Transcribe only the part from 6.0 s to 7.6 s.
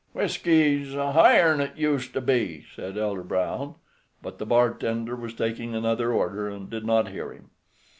order, and did not hear him.